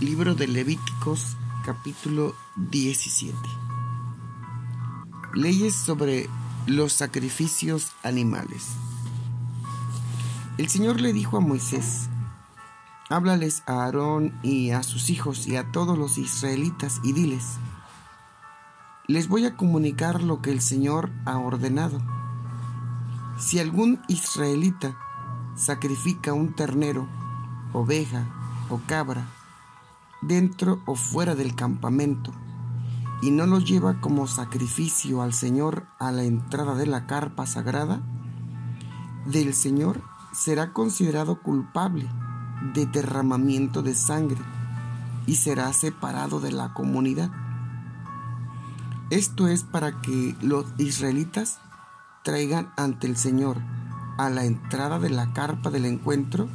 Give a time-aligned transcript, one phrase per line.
[0.00, 3.36] Libro de Levíticos capítulo 17.
[5.34, 6.30] Leyes sobre
[6.68, 8.68] los sacrificios animales.
[10.56, 12.08] El Señor le dijo a Moisés,
[13.08, 17.56] háblales a Aarón y a sus hijos y a todos los israelitas y diles,
[19.08, 22.00] les voy a comunicar lo que el Señor ha ordenado.
[23.36, 24.96] Si algún israelita
[25.56, 27.08] sacrifica un ternero,
[27.72, 28.28] oveja
[28.70, 29.26] o cabra,
[30.22, 32.32] dentro o fuera del campamento,
[33.22, 38.00] y no lo lleva como sacrificio al Señor a la entrada de la carpa sagrada,
[39.26, 40.00] del Señor
[40.32, 42.08] será considerado culpable
[42.74, 44.38] de derramamiento de sangre
[45.26, 47.30] y será separado de la comunidad.
[49.10, 51.58] Esto es para que los israelitas
[52.22, 53.58] traigan ante el Señor
[54.18, 56.48] a la entrada de la carpa del encuentro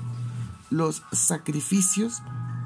[0.70, 2.22] los sacrificios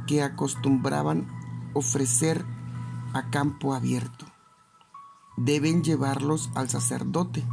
[0.07, 1.27] que acostumbraban
[1.73, 2.43] ofrecer
[3.13, 4.25] a campo abierto.
[5.37, 7.43] Deben llevarlos al sacerdote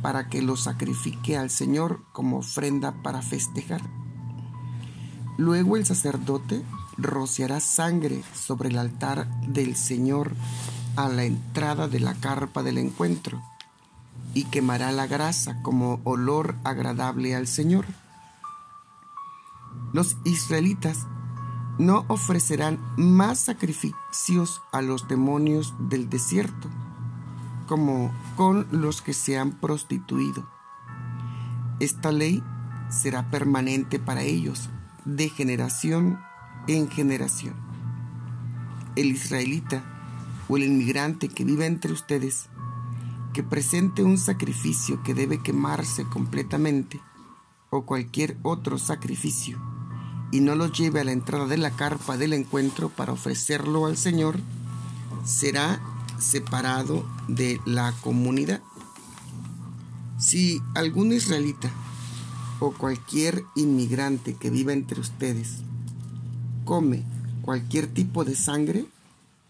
[0.00, 3.82] para que los sacrifique al Señor como ofrenda para festejar.
[5.36, 6.64] Luego el sacerdote
[6.96, 10.32] rociará sangre sobre el altar del Señor
[10.96, 13.40] a la entrada de la carpa del encuentro
[14.34, 17.86] y quemará la grasa como olor agradable al Señor.
[19.92, 21.06] Los israelitas
[21.78, 26.68] no ofrecerán más sacrificios a los demonios del desierto,
[27.66, 30.48] como con los que se han prostituido.
[31.80, 32.42] Esta ley
[32.90, 34.68] será permanente para ellos,
[35.04, 36.18] de generación
[36.66, 37.54] en generación.
[38.96, 39.84] El israelita
[40.48, 42.48] o el inmigrante que viva entre ustedes,
[43.32, 47.00] que presente un sacrificio que debe quemarse completamente,
[47.70, 49.60] o cualquier otro sacrificio,
[50.30, 53.96] y no lo lleve a la entrada de la carpa del encuentro para ofrecerlo al
[53.96, 54.38] Señor,
[55.24, 55.80] será
[56.18, 58.60] separado de la comunidad.
[60.18, 61.70] Si algún israelita
[62.60, 65.58] o cualquier inmigrante que viva entre ustedes
[66.64, 67.04] come
[67.42, 68.84] cualquier tipo de sangre,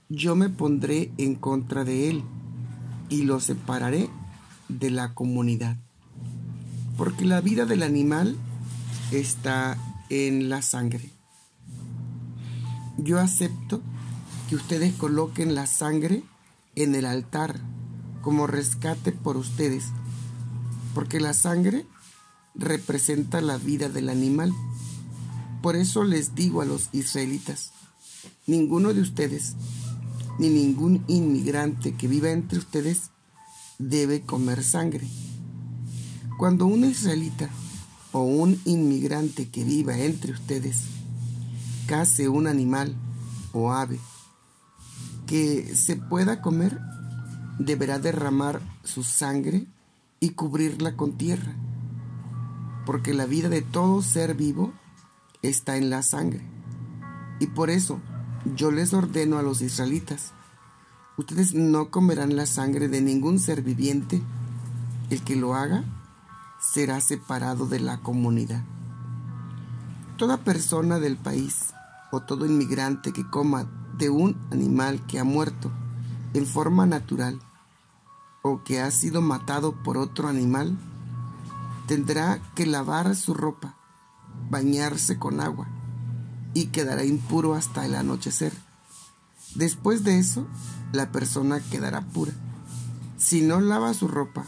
[0.08, 2.22] yo me pondré en contra de él
[3.08, 4.08] y lo separaré
[4.68, 5.76] de la comunidad.
[6.96, 8.36] Porque la vida del animal
[9.10, 9.76] está
[10.10, 11.10] en la sangre.
[12.96, 13.82] Yo acepto
[14.48, 16.22] que ustedes coloquen la sangre
[16.74, 17.60] en el altar
[18.22, 19.84] como rescate por ustedes,
[20.94, 21.86] porque la sangre
[22.54, 24.52] representa la vida del animal.
[25.62, 27.72] Por eso les digo a los israelitas,
[28.46, 29.54] ninguno de ustedes,
[30.38, 33.10] ni ningún inmigrante que viva entre ustedes,
[33.78, 35.06] debe comer sangre.
[36.36, 37.50] Cuando un israelita
[38.12, 40.84] o un inmigrante que viva entre ustedes
[41.88, 42.94] case un animal
[43.52, 43.98] o ave
[45.26, 46.78] que se pueda comer,
[47.58, 49.66] deberá derramar su sangre
[50.20, 51.54] y cubrirla con tierra,
[52.86, 54.72] porque la vida de todo ser vivo
[55.42, 56.40] está en la sangre.
[57.40, 58.00] Y por eso
[58.56, 60.32] yo les ordeno a los israelitas,
[61.18, 64.22] ustedes no comerán la sangre de ningún ser viviente,
[65.10, 65.84] el que lo haga
[66.72, 68.62] será separado de la comunidad.
[70.16, 71.72] Toda persona del país
[72.10, 75.70] o todo inmigrante que coma de un animal que ha muerto
[76.34, 77.40] en forma natural
[78.42, 80.76] o que ha sido matado por otro animal,
[81.86, 83.74] tendrá que lavar su ropa,
[84.50, 85.68] bañarse con agua
[86.54, 88.52] y quedará impuro hasta el anochecer.
[89.54, 90.46] Después de eso,
[90.92, 92.32] la persona quedará pura.
[93.16, 94.44] Si no lava su ropa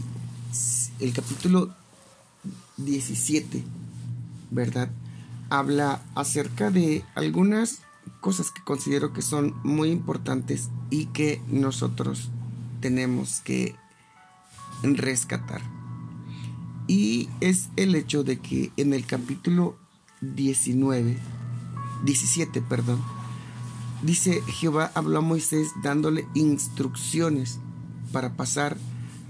[1.01, 1.75] el capítulo
[2.77, 3.63] 17,
[4.51, 4.91] ¿verdad?
[5.51, 7.81] Habla acerca de algunas
[8.21, 12.31] cosas que considero que son muy importantes y que nosotros
[12.81, 13.75] tenemos que
[14.83, 15.63] rescatar.
[16.87, 19.77] Y es el hecho de que en el capítulo
[20.21, 21.17] 19,
[22.05, 23.03] 17, perdón,
[24.03, 27.61] Dice Jehová habló a Moisés dándole instrucciones
[28.13, 28.77] para pasar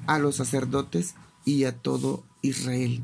[0.07, 1.15] a los sacerdotes
[1.45, 3.03] y a todo Israel.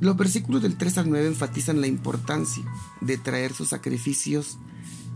[0.00, 2.64] Los versículos del 3 al 9 enfatizan la importancia
[3.00, 4.58] de traer sus sacrificios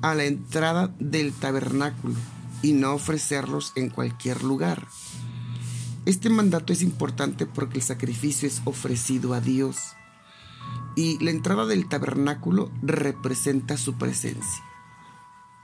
[0.02, 2.14] a la entrada del tabernáculo
[2.62, 4.86] y no ofrecerlos en cualquier lugar.
[6.04, 9.78] Este mandato es importante porque el sacrificio es ofrecido a Dios
[10.96, 14.64] y la entrada del tabernáculo representa su presencia.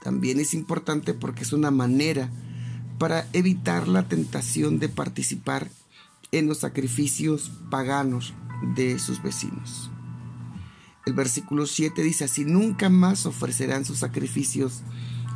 [0.03, 2.29] También es importante porque es una manera
[2.97, 5.69] para evitar la tentación de participar
[6.31, 8.33] en los sacrificios paganos
[8.75, 9.89] de sus vecinos.
[11.05, 14.81] El versículo 7 dice así, nunca más ofrecerán sus sacrificios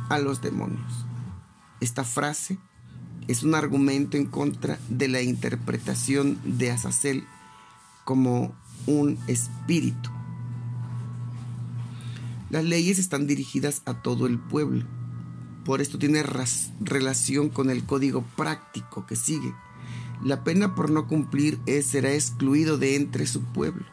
[0.08, 1.06] a los demonios.
[1.80, 2.58] Esta frase
[3.26, 7.24] es un argumento en contra de la interpretación de Azazel
[8.04, 8.54] como
[8.86, 10.10] un espíritu.
[12.54, 14.84] Las leyes están dirigidas a todo el pueblo.
[15.64, 16.22] Por esto tiene
[16.80, 19.52] relación con el código práctico que sigue
[20.22, 23.84] la pena por no cumplir es, será excluido de entre su pueblo.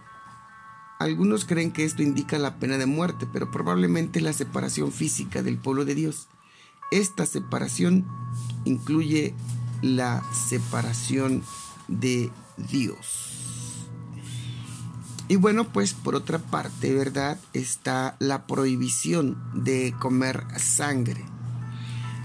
[1.00, 5.58] Algunos creen que esto indica la pena de muerte, pero probablemente la separación física del
[5.58, 6.28] pueblo de Dios.
[6.92, 8.06] Esta separación
[8.64, 9.34] incluye
[9.82, 11.44] la separación
[11.88, 12.32] de
[12.72, 13.51] Dios.
[15.32, 17.40] Y bueno, pues por otra parte, ¿verdad?
[17.54, 21.24] Está la prohibición de comer sangre.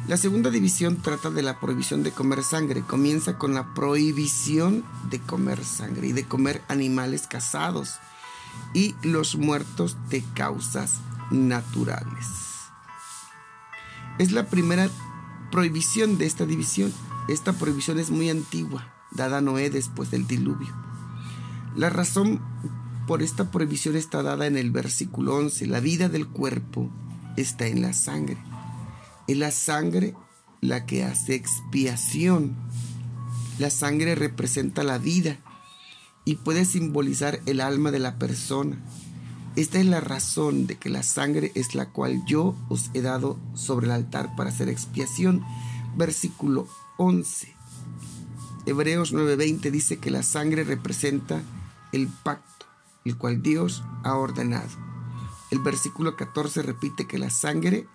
[0.08, 2.80] La segunda división trata de la prohibición de comer sangre.
[2.80, 7.94] Comienza con la prohibición de comer sangre y de comer animales cazados
[8.74, 10.96] y los muertos de causas
[11.30, 12.26] naturales.
[14.18, 14.90] Es la primera
[15.52, 16.92] prohibición de esta división.
[17.28, 20.74] Esta prohibición es muy antigua, dada a Noé después del diluvio.
[21.76, 22.40] La razón
[23.06, 25.66] por esta prohibición está dada en el versículo 11.
[25.66, 26.90] La vida del cuerpo
[27.36, 28.38] está en la sangre.
[29.26, 30.14] Es la sangre
[30.60, 32.56] la que hace expiación.
[33.58, 35.38] La sangre representa la vida
[36.24, 38.78] y puede simbolizar el alma de la persona.
[39.54, 43.38] Esta es la razón de que la sangre es la cual yo os he dado
[43.54, 45.42] sobre el altar para hacer expiación.
[45.96, 46.68] Versículo
[46.98, 47.54] 11.
[48.66, 51.40] Hebreos 9:20 dice que la sangre representa
[51.92, 52.55] el pacto,
[53.06, 54.68] el cual Dios ha ordenado.
[55.50, 57.88] El versículo 14 repite que la sangre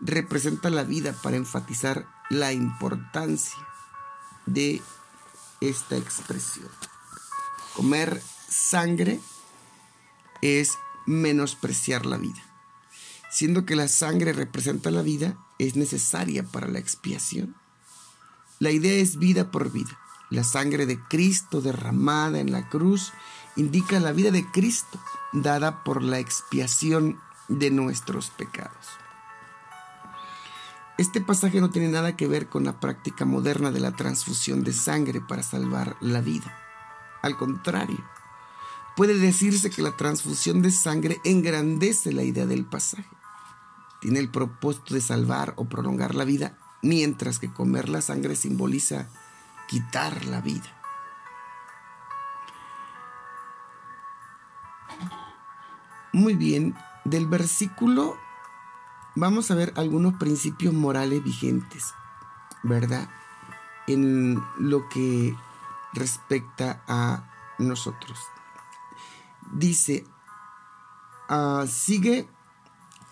[0.00, 3.58] representa la vida para enfatizar la importancia
[4.46, 4.82] de
[5.60, 6.68] esta expresión.
[7.74, 9.20] Comer sangre
[10.42, 12.42] es menospreciar la vida.
[13.30, 17.56] Siendo que la sangre representa la vida, es necesaria para la expiación.
[18.58, 19.98] La idea es vida por vida.
[20.30, 23.12] La sangre de Cristo derramada en la cruz
[23.58, 24.98] indica la vida de Cristo
[25.32, 28.86] dada por la expiación de nuestros pecados.
[30.96, 34.72] Este pasaje no tiene nada que ver con la práctica moderna de la transfusión de
[34.72, 36.56] sangre para salvar la vida.
[37.22, 38.04] Al contrario,
[38.96, 43.08] puede decirse que la transfusión de sangre engrandece la idea del pasaje.
[44.00, 49.08] Tiene el propósito de salvar o prolongar la vida, mientras que comer la sangre simboliza
[49.68, 50.77] quitar la vida.
[56.18, 56.74] Muy bien,
[57.04, 58.16] del versículo
[59.14, 61.94] vamos a ver algunos principios morales vigentes,
[62.64, 63.08] ¿verdad?
[63.86, 65.36] En lo que
[65.92, 68.18] respecta a nosotros.
[69.52, 70.04] Dice,
[71.28, 72.26] ah, sigue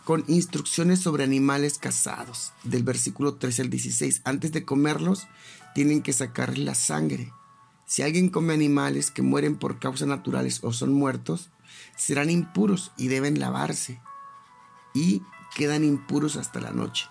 [0.04, 4.22] con instrucciones sobre animales cazados, del versículo 13 al 16.
[4.24, 5.28] Antes de comerlos,
[5.76, 7.32] tienen que sacar la sangre.
[7.86, 11.50] Si alguien come animales que mueren por causas naturales o son muertos,
[11.96, 14.00] serán impuros y deben lavarse.
[14.92, 15.22] Y
[15.54, 17.06] quedan impuros hasta la noche.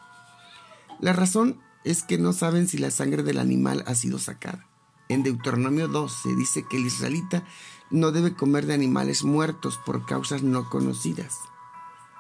[0.99, 4.67] La razón es que no saben si la sangre del animal ha sido sacada.
[5.07, 7.45] En Deuteronomio 12 dice que el israelita
[7.89, 11.37] no debe comer de animales muertos por causas no conocidas.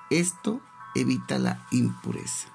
[0.09, 0.61] Esto
[0.93, 2.47] evita la impureza.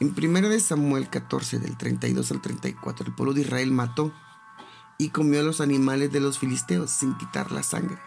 [0.00, 4.12] En 1 Samuel 14 del 32 al 34 el pueblo de Israel mató
[5.00, 7.98] y comió los animales de los filisteos sin quitar la sangre.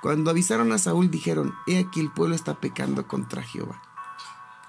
[0.00, 3.82] Cuando avisaron a Saúl dijeron, he aquí el pueblo está pecando contra Jehová.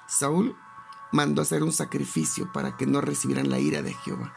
[0.08, 0.58] Saúl
[1.12, 4.34] mandó hacer un sacrificio para que no recibieran la ira de Jehová.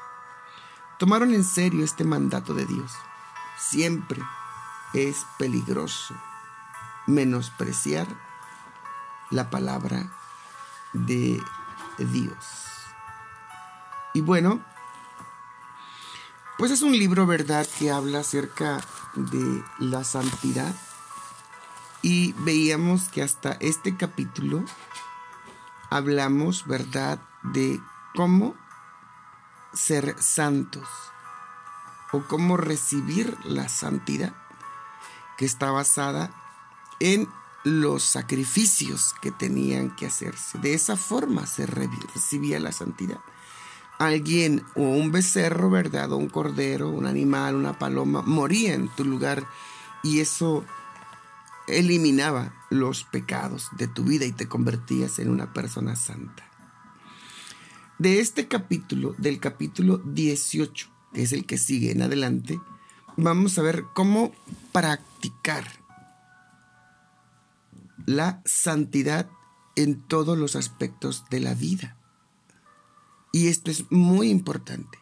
[0.99, 2.93] Tomaron en serio este mandato de Dios.
[3.59, 4.21] Siempre
[4.93, 6.15] es peligroso
[7.07, 8.07] menospreciar
[9.31, 10.13] la palabra
[10.93, 11.43] de
[11.97, 12.67] Dios.
[14.13, 14.61] Y bueno,
[16.61, 18.83] pues es un libro, ¿verdad?, que habla acerca
[19.15, 20.75] de la santidad.
[22.03, 24.63] Y veíamos que hasta este capítulo
[25.89, 27.81] hablamos, ¿verdad?, de
[28.15, 28.55] cómo
[29.73, 30.87] ser santos.
[32.13, 34.35] o cómo recibir la santidad,
[35.39, 36.31] que está basada
[36.99, 37.29] en
[37.65, 40.59] los sacrificios que tenían que hacerse.
[40.59, 43.21] De esa forma se recibía la santidad.
[44.01, 46.11] Alguien o un becerro, ¿verdad?
[46.11, 49.47] O un cordero, un animal, una paloma, moría en tu lugar
[50.03, 50.65] y eso
[51.69, 56.45] eliminaba los pecados de tu vida y te convertías en una persona santa.
[57.99, 62.59] De este capítulo, del capítulo 18, que es el que sigue en adelante,
[63.17, 64.33] vamos a ver cómo
[64.73, 65.67] practicar
[68.07, 69.29] la santidad
[69.77, 71.97] en todos los aspectos de la vida.
[73.33, 74.99] Y esto es muy importante,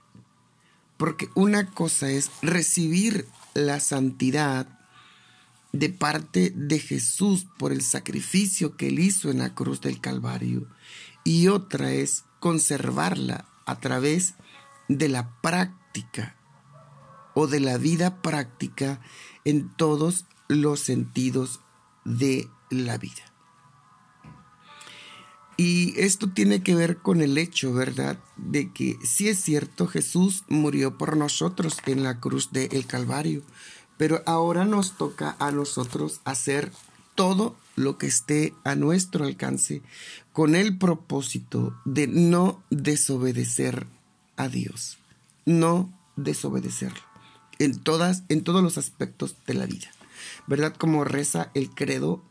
[0.96, 4.78] porque una cosa es recibir la santidad
[5.72, 10.66] de parte de Jesús por el sacrificio que él hizo en la cruz del Calvario,
[11.24, 14.34] y otra es conservarla a través
[14.88, 16.36] de la práctica
[17.34, 19.00] o de la vida práctica
[19.44, 21.60] en todos los sentidos
[22.04, 23.32] de la vida.
[25.60, 28.16] Y esto tiene que ver con el hecho, ¿verdad?
[28.36, 33.42] De que si es cierto, Jesús murió por nosotros en la cruz del Calvario,
[33.96, 36.70] pero ahora nos toca a nosotros hacer
[37.16, 39.82] todo lo que esté a nuestro alcance
[40.32, 43.88] con el propósito de no desobedecer
[44.36, 44.98] a Dios,
[45.44, 47.02] no desobedecerlo
[47.58, 49.88] en todas en todos los aspectos de la vida.
[50.46, 50.72] ¿Verdad?
[50.76, 52.22] Como reza el credo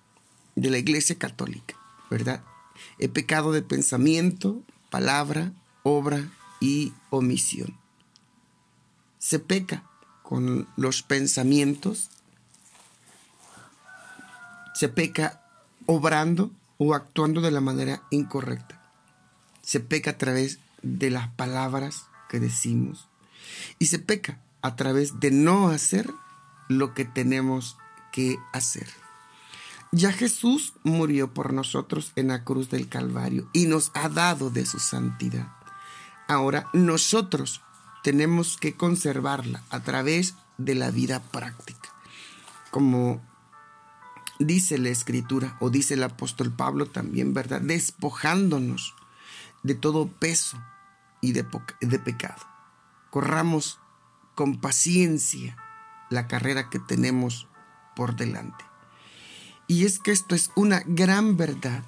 [0.56, 1.76] de la Iglesia Católica,
[2.10, 2.42] ¿verdad?
[3.00, 5.52] He pecado de pensamiento, palabra,
[5.84, 7.78] obra y omisión.
[9.20, 9.84] Se peca
[10.24, 12.10] con los pensamientos,
[14.74, 15.42] se peca
[15.86, 18.82] obrando o actuando de la manera incorrecta.
[19.62, 23.08] Se peca a través de las palabras que decimos
[23.80, 26.10] y se peca a través de no hacer
[26.68, 27.78] lo que tenemos
[28.12, 28.88] que hacer.
[29.92, 34.66] Ya Jesús murió por nosotros en la cruz del Calvario y nos ha dado de
[34.66, 35.48] su santidad.
[36.28, 37.62] Ahora nosotros
[38.04, 41.90] tenemos que conservarla a través de la vida práctica.
[42.70, 43.22] Como
[44.40, 47.62] dice la escritura o dice el apóstol Pablo también, ¿verdad?
[47.62, 48.94] Despojándonos
[49.64, 50.58] de todo peso
[51.22, 51.46] y de,
[51.82, 52.46] de pecado.
[53.10, 53.80] Corramos
[54.36, 55.56] con paciencia
[56.10, 57.48] la carrera que tenemos
[57.96, 58.66] por delante.
[59.68, 61.84] Y es que esto es una gran verdad.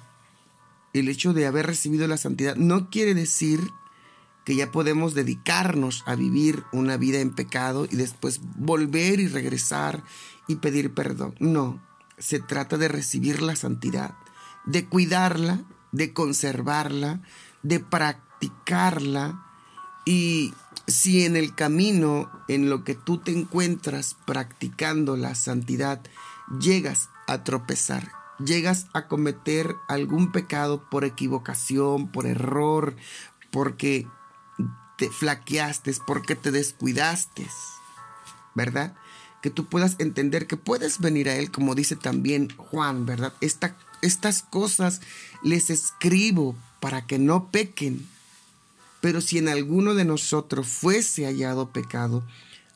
[0.92, 3.60] El hecho de haber recibido la santidad no quiere decir
[4.44, 10.02] que ya podemos dedicarnos a vivir una vida en pecado y después volver y regresar
[10.48, 11.34] y pedir perdón.
[11.38, 11.80] No,
[12.18, 14.14] se trata de recibir la santidad,
[14.66, 17.20] de cuidarla, de conservarla,
[17.62, 19.46] de practicarla
[20.04, 20.54] y
[20.86, 26.00] si en el camino en lo que tú te encuentras practicando la santidad
[26.60, 28.10] llegas a tropezar,
[28.44, 32.96] llegas a cometer algún pecado por equivocación, por error,
[33.52, 34.06] porque
[34.98, 37.46] te flaqueaste, porque te descuidaste,
[38.54, 38.96] ¿verdad?
[39.42, 43.32] Que tú puedas entender que puedes venir a Él, como dice también Juan, ¿verdad?
[43.40, 45.00] estas cosas
[45.44, 48.06] les escribo para que no pequen.
[49.00, 52.24] Pero si en alguno de nosotros fuese hallado pecado,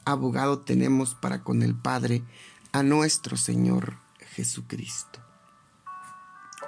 [0.04, 2.22] abogado tenemos para con el Padre
[2.72, 4.03] a nuestro Señor
[4.34, 5.20] Jesucristo.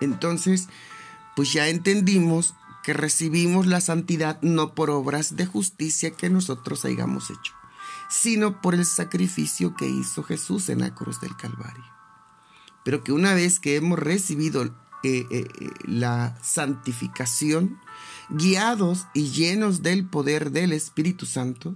[0.00, 0.68] Entonces,
[1.34, 7.30] pues ya entendimos que recibimos la santidad no por obras de justicia que nosotros hayamos
[7.30, 7.52] hecho,
[8.08, 11.84] sino por el sacrificio que hizo Jesús en la cruz del Calvario.
[12.84, 14.70] Pero que una vez que hemos recibido eh,
[15.02, 17.80] eh, eh, la santificación,
[18.28, 21.74] guiados y llenos del poder del Espíritu Santo,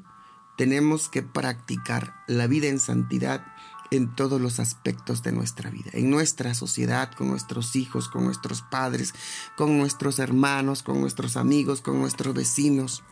[0.57, 3.45] tenemos que practicar la vida en santidad
[3.91, 8.63] en todos los aspectos de nuestra vida, en nuestra sociedad, con nuestros hijos, con nuestros
[8.63, 9.15] padres,
[9.57, 13.03] con nuestros hermanos, con nuestros amigos, con nuestros vecinos,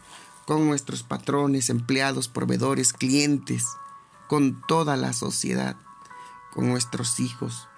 [0.46, 3.66] con nuestros patrones, empleados, proveedores, clientes,
[4.28, 5.76] con toda la sociedad,
[6.52, 7.68] con nuestros hijos.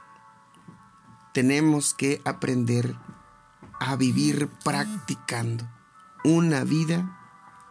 [1.32, 2.96] Tenemos que aprender
[3.80, 5.66] a vivir practicando
[6.22, 7.18] una vida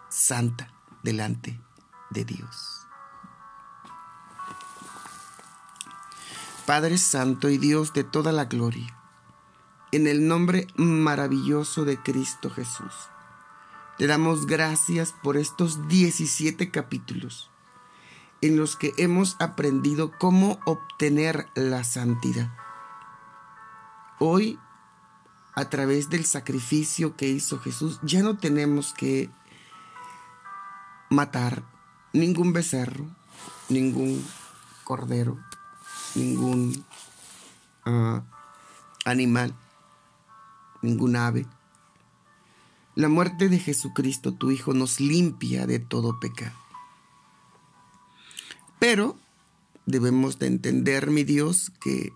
[0.10, 1.62] santa delante
[2.10, 2.89] de Dios.
[6.70, 8.96] Padre Santo y Dios de toda la gloria,
[9.92, 12.94] en el nombre maravilloso de Cristo Jesús,
[13.98, 17.50] te damos gracias por estos 17 capítulos
[18.42, 22.56] en los que hemos aprendido cómo obtener la santidad.
[24.20, 24.60] Hoy,
[25.56, 29.32] a través del sacrificio que hizo Jesús, ya no tenemos que
[31.10, 31.64] matar,
[32.14, 33.08] ningún becerro,
[33.70, 34.24] ningún
[34.84, 35.40] cordero,
[36.20, 36.86] ningún
[37.86, 38.24] ah,
[39.06, 39.56] animal,
[40.82, 41.46] ningún ave.
[42.96, 46.58] La muerte de Jesucristo, tu Hijo, nos limpia de todo pecado.
[48.80, 49.18] Pero
[49.86, 52.14] debemos de entender, mi Dios, que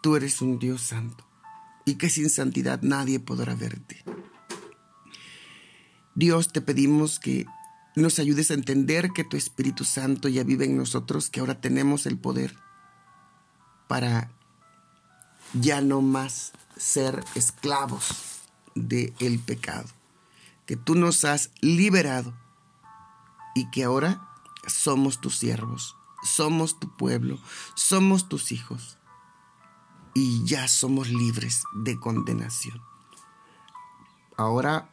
[0.00, 1.24] tú eres un Dios santo
[1.84, 4.04] y que sin santidad nadie podrá verte.
[6.14, 7.46] Dios, te pedimos que
[7.96, 12.06] nos ayudes a entender que tu Espíritu Santo ya vive en nosotros, que ahora tenemos
[12.06, 12.56] el poder
[13.88, 14.30] para
[15.54, 18.42] ya no más ser esclavos
[18.74, 19.88] del el pecado,
[20.66, 22.32] que tú nos has liberado
[23.54, 24.28] y que ahora
[24.66, 27.40] somos tus siervos, somos tu pueblo,
[27.74, 28.98] somos tus hijos
[30.14, 32.80] y ya somos libres de condenación.
[34.36, 34.88] Ahora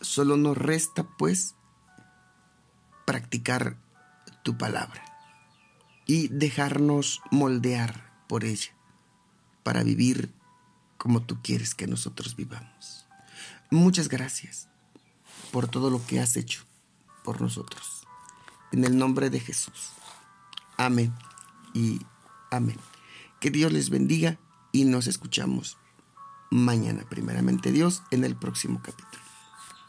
[0.00, 1.54] solo nos resta pues
[3.10, 3.76] practicar
[4.44, 5.02] tu palabra
[6.06, 8.70] y dejarnos moldear por ella
[9.64, 10.32] para vivir
[10.96, 13.08] como tú quieres que nosotros vivamos.
[13.68, 14.68] Muchas gracias
[15.50, 16.62] por todo lo que has hecho
[17.24, 18.06] por nosotros.
[18.70, 19.90] En el nombre de Jesús.
[20.76, 21.12] Amén
[21.74, 21.98] y
[22.52, 22.78] amén.
[23.40, 24.38] Que Dios les bendiga
[24.70, 25.78] y nos escuchamos
[26.48, 29.29] mañana, primeramente Dios, en el próximo capítulo.